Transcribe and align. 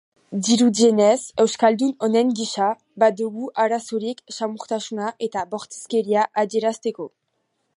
Dirudienez, 0.45 1.19
euskaldun 1.43 1.91
onen 2.07 2.31
gisa, 2.39 2.69
badugu 3.03 3.51
arazorik 3.65 4.25
samurtasuna 4.39 5.11
eta 5.27 5.45
bortizkeria 5.53 6.25
adierazteko. 6.45 7.11